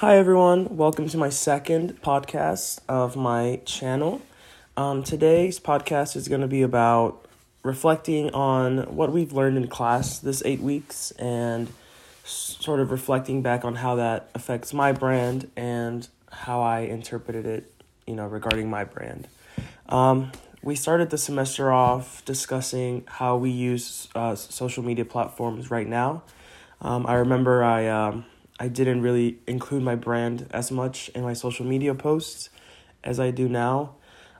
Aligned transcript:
Hi, 0.00 0.18
everyone. 0.18 0.76
Welcome 0.76 1.08
to 1.08 1.16
my 1.16 1.30
second 1.30 2.02
podcast 2.02 2.80
of 2.86 3.16
my 3.16 3.62
channel. 3.64 4.20
Um, 4.76 5.02
today's 5.02 5.58
podcast 5.58 6.16
is 6.16 6.28
going 6.28 6.42
to 6.42 6.46
be 6.46 6.60
about 6.60 7.26
reflecting 7.62 8.28
on 8.34 8.94
what 8.94 9.10
we've 9.10 9.32
learned 9.32 9.56
in 9.56 9.68
class 9.68 10.18
this 10.18 10.42
eight 10.44 10.60
weeks 10.60 11.12
and 11.12 11.72
sort 12.24 12.80
of 12.80 12.90
reflecting 12.90 13.40
back 13.40 13.64
on 13.64 13.76
how 13.76 13.94
that 13.94 14.28
affects 14.34 14.74
my 14.74 14.92
brand 14.92 15.50
and 15.56 16.06
how 16.30 16.60
I 16.60 16.80
interpreted 16.80 17.46
it, 17.46 17.72
you 18.06 18.16
know, 18.16 18.26
regarding 18.26 18.68
my 18.68 18.84
brand. 18.84 19.28
Um, 19.88 20.30
we 20.62 20.76
started 20.76 21.08
the 21.08 21.16
semester 21.16 21.72
off 21.72 22.22
discussing 22.26 23.04
how 23.06 23.38
we 23.38 23.48
use 23.48 24.08
uh, 24.14 24.34
social 24.34 24.82
media 24.82 25.06
platforms 25.06 25.70
right 25.70 25.88
now. 25.88 26.22
Um, 26.82 27.06
I 27.06 27.14
remember 27.14 27.64
I. 27.64 28.22
I 28.58 28.68
didn't 28.68 29.02
really 29.02 29.38
include 29.46 29.82
my 29.82 29.94
brand 29.94 30.48
as 30.50 30.70
much 30.70 31.08
in 31.10 31.22
my 31.22 31.34
social 31.34 31.66
media 31.66 31.94
posts 31.94 32.50
as 33.04 33.20
I 33.20 33.30
do 33.30 33.48
now. 33.48 33.94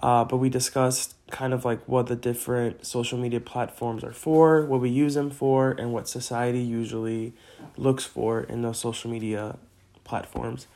Uh, 0.00 0.24
but 0.24 0.36
we 0.36 0.48
discussed 0.48 1.14
kind 1.30 1.52
of 1.52 1.64
like 1.64 1.80
what 1.88 2.06
the 2.06 2.14
different 2.14 2.86
social 2.86 3.18
media 3.18 3.40
platforms 3.40 4.04
are 4.04 4.12
for, 4.12 4.64
what 4.64 4.80
we 4.80 4.88
use 4.88 5.14
them 5.14 5.28
for, 5.28 5.72
and 5.72 5.92
what 5.92 6.08
society 6.08 6.60
usually 6.60 7.32
looks 7.76 8.04
for 8.04 8.42
in 8.42 8.62
those 8.62 8.78
social 8.78 9.10
media 9.10 9.58
platforms. 10.04 10.68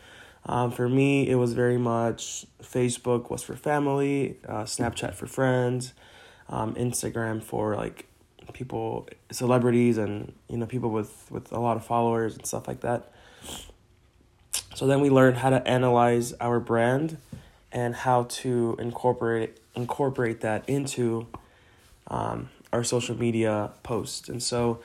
Um, 0.44 0.72
for 0.72 0.88
me, 0.88 1.28
it 1.28 1.36
was 1.36 1.52
very 1.52 1.78
much 1.78 2.46
Facebook 2.62 3.30
was 3.30 3.44
for 3.44 3.54
family, 3.54 4.38
uh, 4.48 4.64
Snapchat 4.64 5.14
for 5.14 5.28
friends, 5.28 5.94
um, 6.48 6.74
Instagram 6.74 7.40
for 7.40 7.76
like 7.76 8.06
people, 8.52 9.08
celebrities, 9.30 9.98
and 9.98 10.32
you 10.48 10.56
know 10.56 10.66
people 10.66 10.90
with 10.90 11.30
with 11.30 11.52
a 11.52 11.60
lot 11.60 11.76
of 11.76 11.86
followers 11.86 12.34
and 12.34 12.44
stuff 12.44 12.66
like 12.66 12.80
that. 12.80 13.12
So 14.74 14.86
then 14.86 15.00
we 15.00 15.10
learned 15.10 15.38
how 15.38 15.50
to 15.50 15.66
analyze 15.66 16.32
our 16.34 16.58
brand 16.58 17.18
and 17.70 17.94
how 17.94 18.24
to 18.24 18.76
incorporate 18.78 19.58
incorporate 19.74 20.40
that 20.42 20.68
into 20.68 21.26
um, 22.08 22.50
our 22.72 22.84
social 22.84 23.16
media 23.16 23.70
posts. 23.82 24.28
And 24.28 24.42
so 24.42 24.80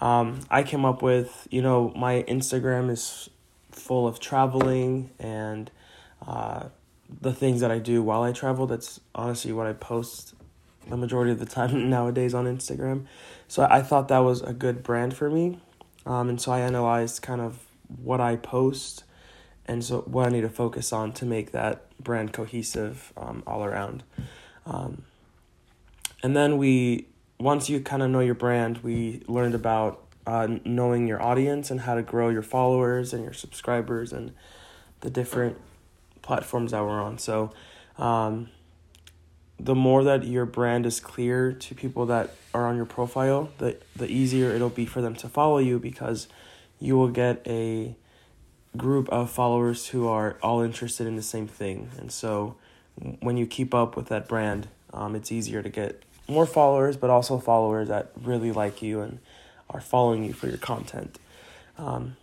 um, 0.00 0.40
I 0.50 0.62
came 0.62 0.84
up 0.84 1.02
with, 1.02 1.48
you 1.50 1.62
know, 1.62 1.92
my 1.96 2.24
Instagram 2.28 2.90
is 2.90 3.30
full 3.70 4.06
of 4.06 4.20
traveling 4.20 5.10
and 5.18 5.70
uh, 6.26 6.64
the 7.20 7.32
things 7.32 7.60
that 7.60 7.70
I 7.70 7.78
do 7.78 8.02
while 8.02 8.22
I 8.22 8.32
travel. 8.32 8.66
That's 8.66 9.00
honestly 9.14 9.52
what 9.52 9.66
I 9.66 9.72
post 9.72 10.34
the 10.88 10.96
majority 10.96 11.32
of 11.32 11.38
the 11.38 11.46
time 11.46 11.88
nowadays 11.90 12.34
on 12.34 12.44
Instagram. 12.44 13.06
So 13.48 13.66
I 13.70 13.82
thought 13.82 14.08
that 14.08 14.18
was 14.18 14.42
a 14.42 14.52
good 14.52 14.82
brand 14.82 15.16
for 15.16 15.30
me. 15.30 15.60
Um, 16.04 16.28
and 16.28 16.40
so 16.40 16.52
I 16.52 16.60
analyzed 16.60 17.22
kind 17.22 17.40
of 17.40 17.65
what 17.88 18.20
I 18.20 18.36
post 18.36 19.04
and 19.66 19.84
so 19.84 20.02
what 20.02 20.26
I 20.26 20.30
need 20.30 20.42
to 20.42 20.48
focus 20.48 20.92
on 20.92 21.12
to 21.14 21.26
make 21.26 21.52
that 21.52 21.86
brand 22.02 22.32
cohesive 22.32 23.12
um, 23.16 23.42
all 23.46 23.64
around. 23.64 24.04
Um, 24.64 25.02
and 26.22 26.36
then 26.36 26.56
we, 26.56 27.08
once 27.38 27.68
you 27.68 27.80
kind 27.80 28.02
of 28.02 28.10
know 28.10 28.20
your 28.20 28.34
brand, 28.34 28.78
we 28.78 29.22
learned 29.26 29.54
about 29.54 30.02
uh, 30.26 30.48
knowing 30.64 31.06
your 31.06 31.22
audience 31.22 31.70
and 31.70 31.80
how 31.80 31.94
to 31.94 32.02
grow 32.02 32.28
your 32.28 32.42
followers 32.42 33.12
and 33.12 33.22
your 33.22 33.32
subscribers 33.32 34.12
and 34.12 34.32
the 35.00 35.10
different 35.10 35.56
platforms 36.22 36.72
that 36.72 36.82
we're 36.82 37.02
on. 37.02 37.18
So, 37.18 37.52
um, 37.98 38.50
the 39.58 39.74
more 39.74 40.04
that 40.04 40.24
your 40.24 40.44
brand 40.44 40.84
is 40.84 41.00
clear 41.00 41.52
to 41.52 41.74
people 41.74 42.06
that 42.06 42.34
are 42.52 42.66
on 42.66 42.76
your 42.76 42.84
profile, 42.84 43.50
the 43.56 43.78
the 43.94 44.06
easier 44.06 44.50
it'll 44.50 44.68
be 44.68 44.84
for 44.84 45.00
them 45.00 45.14
to 45.16 45.28
follow 45.28 45.58
you 45.58 45.78
because 45.78 46.28
you 46.78 46.96
will 46.96 47.08
get 47.08 47.42
a 47.46 47.96
group 48.76 49.08
of 49.08 49.30
followers 49.30 49.88
who 49.88 50.06
are 50.06 50.36
all 50.42 50.60
interested 50.60 51.06
in 51.06 51.16
the 51.16 51.22
same 51.22 51.46
thing. 51.46 51.90
And 51.98 52.12
so 52.12 52.56
when 53.20 53.36
you 53.36 53.46
keep 53.46 53.74
up 53.74 53.96
with 53.96 54.06
that 54.08 54.28
brand, 54.28 54.68
um, 54.92 55.14
it's 55.14 55.32
easier 55.32 55.62
to 55.62 55.68
get 55.68 56.02
more 56.28 56.46
followers, 56.46 56.96
but 56.96 57.10
also 57.10 57.38
followers 57.38 57.88
that 57.88 58.10
really 58.20 58.52
like 58.52 58.82
you 58.82 59.00
and 59.00 59.18
are 59.70 59.80
following 59.80 60.24
you 60.24 60.32
for 60.32 60.48
your 60.48 60.58
content. 60.58 61.18
Um, 61.78 62.16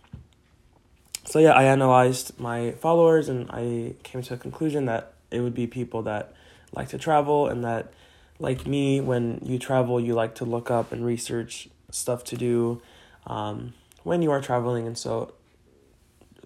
so 1.24 1.38
yeah, 1.38 1.52
I 1.52 1.64
analyzed 1.64 2.38
my 2.38 2.72
followers 2.72 3.28
and 3.28 3.50
I 3.50 3.94
came 4.02 4.22
to 4.22 4.34
a 4.34 4.36
conclusion 4.36 4.84
that 4.86 5.14
it 5.30 5.40
would 5.40 5.54
be 5.54 5.66
people 5.66 6.02
that 6.02 6.34
like 6.74 6.88
to 6.88 6.98
travel 6.98 7.46
and 7.48 7.64
that 7.64 7.92
like 8.38 8.66
me 8.66 9.00
when 9.00 9.40
you 9.44 9.58
travel 9.58 10.00
you 10.00 10.14
like 10.14 10.34
to 10.36 10.44
look 10.44 10.70
up 10.70 10.92
and 10.92 11.04
research 11.04 11.68
stuff 11.90 12.24
to 12.24 12.36
do 12.36 12.82
um, 13.26 13.72
when 14.04 14.22
you 14.22 14.30
are 14.30 14.40
traveling 14.40 14.86
and 14.86 14.96
so 14.96 15.32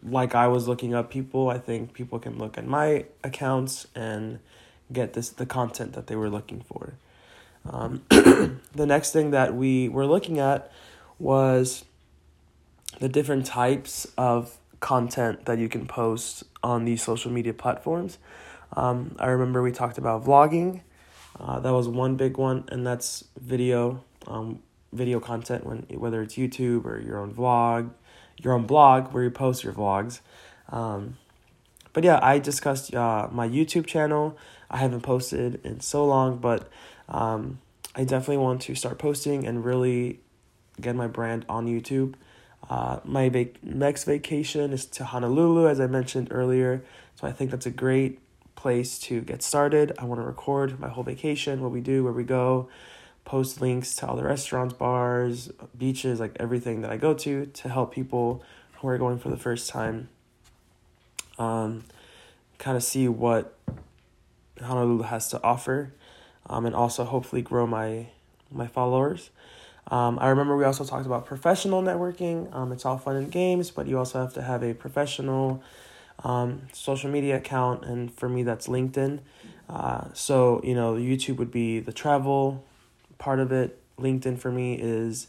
like 0.03 0.35
I 0.35 0.47
was 0.49 0.69
looking 0.69 0.95
up 0.95 1.11
people, 1.11 1.51
I 1.51 1.59
think 1.59 1.93
people 1.93 2.19
can 2.19 2.39
look 2.39 2.57
at 2.59 2.67
my 2.67 3.07
accounts 3.25 3.87
and 3.95 4.39
get 4.93 5.13
this 5.13 5.31
the 5.31 5.47
content 5.47 5.93
that 5.95 6.07
they 6.07 6.17
were 6.17 6.31
looking 6.31 6.61
for. 6.61 6.95
Um, 7.69 8.03
the 8.11 8.87
next 8.87 9.13
thing 9.13 9.31
that 9.33 9.55
we 9.55 9.89
were 9.89 10.07
looking 10.07 10.39
at 10.39 10.71
was 11.19 11.85
the 13.01 13.09
different 13.09 13.45
types 13.47 14.07
of 14.17 14.59
content 14.81 15.45
that 15.47 15.59
you 15.59 15.69
can 15.69 15.87
post 15.87 16.45
on 16.63 16.85
these 16.85 17.03
social 17.03 17.31
media 17.31 17.53
platforms. 17.53 18.19
Um, 18.75 19.17
I 19.19 19.27
remember 19.27 19.63
we 19.63 19.73
talked 19.73 19.99
about 19.99 20.25
vlogging. 20.25 20.83
Uh, 21.39 21.61
that 21.61 21.73
was 21.73 21.89
one 21.89 22.17
big 22.17 22.37
one, 22.37 22.65
and 22.69 22.87
that's 22.87 23.25
video, 23.41 24.03
um, 24.27 24.61
video 24.93 25.21
content. 25.21 25.65
When 25.67 25.79
whether 25.91 26.23
it's 26.23 26.37
YouTube 26.37 26.85
or 26.85 27.01
your 27.01 27.19
own 27.19 27.35
vlog, 27.35 27.91
your 28.43 28.55
own 28.55 28.67
blog 28.67 29.13
where 29.13 29.25
you 29.25 29.31
post 29.31 29.65
your 29.65 29.73
vlogs. 29.73 30.21
Um, 30.71 31.17
but 31.93 32.05
yeah, 32.05 32.21
I 32.23 32.39
discussed 32.39 32.95
uh, 32.95 33.29
my 33.31 33.49
YouTube 33.49 33.87
channel. 33.87 34.37
I 34.71 34.79
haven't 34.79 35.01
posted 35.01 35.61
in 35.65 35.81
so 35.81 36.07
long, 36.07 36.39
but 36.39 36.69
um, 37.09 37.59
I 37.95 38.05
definitely 38.05 38.37
want 38.39 38.63
to 38.63 38.75
start 38.75 38.99
posting 38.99 39.47
and 39.47 39.65
really 39.65 40.21
get 40.81 40.95
my 40.95 41.07
brand 41.07 41.45
on 41.49 41.67
YouTube. 41.67 42.15
Uh, 42.69 43.01
my 43.05 43.29
vac- 43.29 43.63
next 43.65 44.05
vacation 44.05 44.73
is 44.73 44.85
to 44.87 45.05
Honolulu, 45.05 45.69
as 45.69 45.81
I 45.81 45.87
mentioned 45.87 46.29
earlier. 46.31 46.85
So 47.17 47.27
I 47.27 47.33
think 47.33 47.51
that's 47.51 47.67
a 47.67 47.71
great 47.71 48.21
place 48.55 48.99
to 48.99 49.21
get 49.23 49.43
started. 49.43 49.93
I 49.99 50.05
want 50.05 50.21
to 50.21 50.27
record 50.27 50.79
my 50.79 50.89
whole 50.89 51.05
vacation, 51.05 51.63
what 51.63 51.71
we 51.71 51.81
do, 51.81 52.05
where 52.05 52.13
we 52.13 52.25
go, 52.25 52.69
post 53.29 53.61
links 53.61 53.95
to 53.95 54.07
all 54.07 54.17
the 54.17 54.25
restaurants, 54.25 54.73
bars, 54.73 55.51
beaches, 55.77 56.19
like 56.19 56.35
everything 56.41 56.81
that 56.81 56.91
I 56.91 56.97
go 56.97 57.13
to 57.13 57.45
to 57.45 57.69
help 57.69 57.93
people 57.93 58.43
who 58.77 58.89
are 58.89 58.97
going 58.97 59.19
for 59.19 59.29
the 59.29 59.37
first 59.37 59.69
time 59.69 60.09
um, 61.39 61.85
kind 62.57 62.75
of 62.75 62.83
see 62.83 63.07
what 63.07 63.55
Honolulu 64.63 65.03
has 65.03 65.29
to 65.29 65.43
offer 65.43 65.93
um, 66.47 66.65
and 66.65 66.75
also 66.75 67.05
hopefully 67.05 67.43
grow 67.43 67.67
my 67.67 68.07
my 68.51 68.67
followers. 68.67 69.29
Um, 69.89 70.19
I 70.19 70.29
remember 70.29 70.57
we 70.57 70.65
also 70.65 70.87
talked 70.87 71.05
about 71.05 71.27
professional 71.27 71.83
networking. 71.83 72.55
Um, 72.55 72.73
it's 72.73 72.87
all 72.87 72.97
fun 72.97 73.17
and 73.17 73.31
games, 73.31 73.71
but 73.71 73.87
you 73.87 73.99
also 73.99 74.23
have 74.23 74.33
to 74.35 74.43
have 74.43 74.63
a 74.63 74.73
professional 74.73 75.63
um, 76.25 76.63
social 76.73 77.11
media 77.11 77.37
account, 77.37 77.85
and 77.85 78.11
for 78.11 78.27
me, 78.31 78.43
that's 78.43 78.69
LinkedIn. 78.69 79.21
Uh, 79.69 80.05
so 80.15 80.63
you 80.65 80.75
know, 80.75 80.95
YouTube 80.95 81.37
would 81.37 81.51
be 81.51 81.79
the 81.79 81.93
travel 81.93 82.65
part 83.19 83.41
of 83.41 83.53
it. 83.53 83.81
LinkedIn 83.99 84.39
for 84.39 84.51
me 84.51 84.75
is 84.75 85.27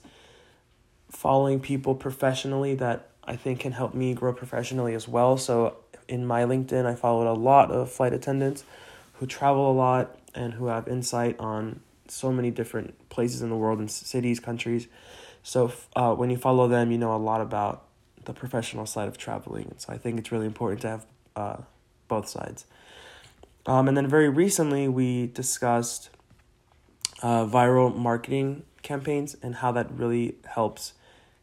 following 1.09 1.59
people 1.59 1.95
professionally 1.95 2.75
that 2.75 3.09
I 3.23 3.35
think 3.35 3.59
can 3.59 3.71
help 3.71 3.93
me 3.93 4.13
grow 4.13 4.33
professionally 4.33 4.93
as 4.93 5.07
well. 5.07 5.37
So 5.37 5.77
in 6.07 6.25
my 6.25 6.43
LinkedIn, 6.43 6.85
I 6.85 6.95
followed 6.95 7.27
a 7.31 7.33
lot 7.33 7.71
of 7.71 7.91
flight 7.91 8.13
attendants 8.13 8.63
who 9.13 9.25
travel 9.25 9.71
a 9.71 9.73
lot 9.73 10.17
and 10.33 10.53
who 10.53 10.67
have 10.67 10.87
insight 10.87 11.39
on 11.39 11.81
so 12.07 12.31
many 12.31 12.51
different 12.51 13.09
places 13.09 13.41
in 13.41 13.49
the 13.49 13.55
world 13.55 13.79
and 13.79 13.89
cities, 13.89 14.39
countries. 14.39 14.87
So 15.43 15.71
uh, 15.95 16.13
when 16.15 16.29
you 16.29 16.37
follow 16.37 16.67
them, 16.67 16.91
you 16.91 16.97
know 16.97 17.15
a 17.15 17.17
lot 17.17 17.41
about 17.41 17.85
the 18.25 18.33
professional 18.33 18.85
side 18.85 19.07
of 19.07 19.17
traveling. 19.17 19.73
So 19.77 19.93
I 19.93 19.97
think 19.97 20.19
it's 20.19 20.31
really 20.31 20.45
important 20.45 20.81
to 20.81 20.87
have 20.89 21.05
uh, 21.35 21.57
both 22.07 22.27
sides. 22.27 22.65
Um, 23.65 23.87
and 23.87 23.95
then 23.95 24.07
very 24.07 24.29
recently, 24.29 24.87
we 24.87 25.27
discussed 25.27 26.09
uh, 27.21 27.45
viral 27.45 27.95
marketing 27.95 28.63
campaigns 28.81 29.35
and 29.41 29.55
how 29.55 29.71
that 29.71 29.91
really 29.91 30.35
helps 30.45 30.93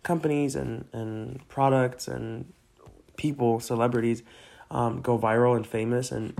companies 0.02 0.54
and, 0.54 0.86
and 0.92 1.46
products 1.48 2.08
and 2.08 2.52
people, 3.16 3.60
celebrities, 3.60 4.22
um, 4.70 5.00
go 5.00 5.18
viral 5.18 5.56
and 5.56 5.66
famous. 5.66 6.12
And 6.12 6.38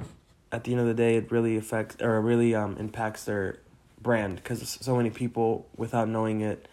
at 0.53 0.65
the 0.65 0.73
end 0.73 0.81
of 0.81 0.87
the 0.87 0.95
day, 0.95 1.17
it 1.17 1.31
really 1.31 1.57
affects 1.57 2.01
or 2.01 2.21
really 2.21 2.55
um, 2.55 2.77
impacts 2.79 3.25
their 3.25 3.59
brand 4.01 4.37
because 4.37 4.79
so 4.81 4.97
many 4.97 5.11
people, 5.11 5.67
without 5.77 6.09
knowing 6.09 6.41
it, 6.41 6.69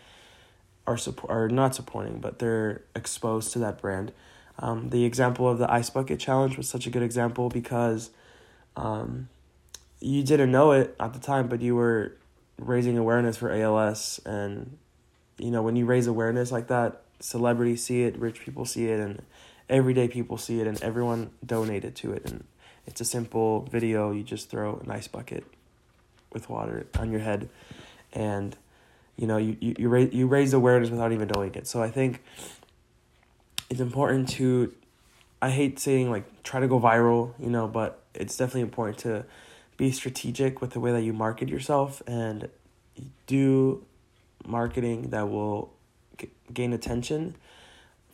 are 0.85 0.97
support 0.97 1.31
are 1.31 1.49
not 1.49 1.73
supporting, 1.73 2.19
but 2.19 2.39
they're 2.39 2.81
exposed 2.95 3.53
to 3.53 3.59
that 3.59 3.81
brand. 3.81 4.11
Um, 4.59 4.89
the 4.89 5.05
example 5.05 5.49
of 5.49 5.57
the 5.57 5.71
ice 5.71 5.89
bucket 5.89 6.19
challenge 6.19 6.57
was 6.57 6.67
such 6.67 6.85
a 6.85 6.89
good 6.89 7.01
example 7.01 7.49
because 7.49 8.11
um, 8.75 9.29
you 9.99 10.23
didn't 10.23 10.51
know 10.51 10.73
it 10.73 10.95
at 10.99 11.13
the 11.13 11.19
time, 11.19 11.47
but 11.47 11.61
you 11.61 11.75
were 11.75 12.17
raising 12.57 12.97
awareness 12.97 13.37
for 13.37 13.51
ALS 13.51 14.19
and 14.25 14.77
you 15.37 15.51
know 15.51 15.61
when 15.61 15.75
you 15.75 15.85
raise 15.85 16.07
awareness 16.07 16.51
like 16.51 16.67
that 16.67 17.01
celebrities 17.19 17.83
see 17.83 18.03
it 18.03 18.17
rich 18.17 18.41
people 18.41 18.65
see 18.65 18.87
it 18.87 18.99
and 18.99 19.21
everyday 19.69 20.07
people 20.07 20.37
see 20.37 20.59
it 20.59 20.67
and 20.67 20.81
everyone 20.83 21.31
donated 21.45 21.95
to 21.95 22.13
it. 22.13 22.29
And 22.29 22.43
it's 22.85 23.01
a 23.01 23.05
simple 23.05 23.61
video 23.71 24.11
you 24.11 24.23
just 24.23 24.49
throw 24.49 24.79
an 24.83 24.91
ice 24.91 25.07
bucket 25.07 25.45
with 26.31 26.49
water 26.49 26.85
on 26.99 27.11
your 27.11 27.21
head. 27.21 27.49
And 28.13 28.55
you 29.17 29.27
know 29.27 29.37
you 29.37 29.57
you 29.59 29.75
you 29.77 29.89
raise, 29.89 30.13
you 30.13 30.27
raise 30.27 30.53
awareness 30.53 30.89
without 30.89 31.11
even 31.11 31.29
knowing 31.33 31.53
it. 31.55 31.67
So 31.67 31.81
i 31.81 31.89
think 31.89 32.23
it's 33.69 33.79
important 33.79 34.27
to 34.29 34.73
i 35.41 35.49
hate 35.49 35.79
saying 35.79 36.09
like 36.09 36.43
try 36.43 36.59
to 36.59 36.67
go 36.67 36.79
viral 36.79 37.33
you 37.39 37.49
know 37.49 37.67
but 37.67 38.01
it's 38.15 38.35
definitely 38.35 38.61
important 38.61 38.97
to 38.97 39.23
be 39.77 39.91
strategic 39.91 40.61
with 40.61 40.71
the 40.71 40.79
way 40.79 40.91
that 40.91 41.01
you 41.01 41.13
market 41.13 41.49
yourself 41.49 42.01
and 42.07 42.49
do 43.27 43.85
marketing 44.45 45.09
that 45.09 45.29
will 45.29 45.73
g- 46.17 46.29
gain 46.53 46.73
attention 46.73 47.35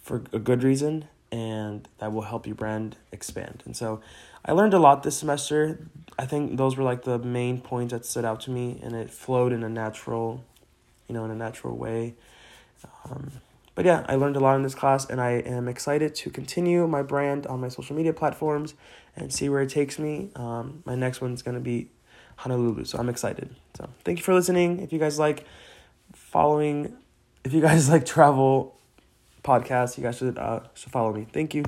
for 0.01 0.23
a 0.31 0.39
good 0.39 0.63
reason 0.63 1.07
and 1.31 1.87
that 1.99 2.11
will 2.11 2.23
help 2.23 2.47
your 2.47 2.55
brand 2.55 2.95
expand. 3.11 3.61
And 3.65 3.75
so 3.75 4.01
I 4.45 4.53
learned 4.53 4.73
a 4.73 4.79
lot 4.79 5.03
this 5.03 5.17
semester. 5.17 5.87
I 6.17 6.25
think 6.25 6.57
those 6.57 6.75
were 6.75 6.83
like 6.83 7.03
the 7.03 7.19
main 7.19 7.61
points 7.61 7.93
that 7.93 8.05
stood 8.05 8.25
out 8.25 8.41
to 8.41 8.51
me 8.51 8.79
and 8.81 8.95
it 8.95 9.11
flowed 9.11 9.51
in 9.51 9.63
a 9.63 9.69
natural, 9.69 10.43
you 11.07 11.13
know, 11.13 11.25
in 11.25 11.31
a 11.31 11.35
natural 11.35 11.77
way. 11.77 12.15
Um, 13.05 13.31
but 13.79 13.85
yeah, 13.85 14.05
I 14.09 14.15
learned 14.15 14.35
a 14.35 14.41
lot 14.41 14.57
in 14.57 14.63
this 14.63 14.75
class 14.75 15.09
and 15.09 15.21
I 15.21 15.35
am 15.35 15.69
excited 15.69 16.13
to 16.15 16.29
continue 16.29 16.85
my 16.85 17.01
brand 17.01 17.47
on 17.47 17.61
my 17.61 17.69
social 17.69 17.95
media 17.95 18.11
platforms 18.11 18.73
and 19.15 19.31
see 19.31 19.47
where 19.47 19.61
it 19.61 19.69
takes 19.69 19.97
me. 19.97 20.31
Um, 20.35 20.83
my 20.85 20.95
next 20.95 21.21
one's 21.21 21.41
going 21.41 21.55
to 21.55 21.61
be 21.61 21.87
Honolulu, 22.39 22.83
so 22.83 22.97
I'm 22.97 23.07
excited. 23.07 23.55
So 23.77 23.87
thank 24.03 24.17
you 24.17 24.23
for 24.25 24.33
listening. 24.33 24.81
If 24.81 24.91
you 24.91 24.99
guys 24.99 25.17
like 25.17 25.45
following, 26.11 26.91
if 27.45 27.53
you 27.53 27.61
guys 27.61 27.89
like 27.93 28.05
travel 28.05 28.77
podcasts, 29.45 29.97
you 29.97 30.03
guys 30.03 30.17
should 30.17 30.37
uh, 30.37 30.59
should 30.73 30.91
follow 30.91 31.13
me. 31.13 31.25
Thank 31.31 31.55
you. 31.55 31.63